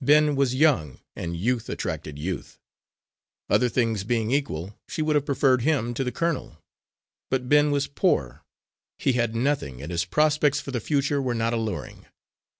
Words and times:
Ben 0.00 0.34
was 0.34 0.54
young, 0.54 1.00
and 1.14 1.36
youth 1.36 1.68
attracted 1.68 2.18
youth. 2.18 2.58
Other 3.50 3.68
things 3.68 4.02
being 4.02 4.30
equal, 4.30 4.78
she 4.88 5.02
would 5.02 5.14
have 5.14 5.26
preferred 5.26 5.60
him 5.60 5.92
to 5.92 6.02
the 6.02 6.10
colonel. 6.10 6.56
But 7.28 7.50
Ben 7.50 7.70
was 7.70 7.86
poor; 7.86 8.44
he 8.96 9.12
had 9.12 9.36
nothing 9.36 9.82
and 9.82 9.92
his 9.92 10.06
prospects 10.06 10.58
for 10.58 10.70
the 10.70 10.80
future 10.80 11.20
were 11.20 11.34
not 11.34 11.52
alluring. 11.52 12.06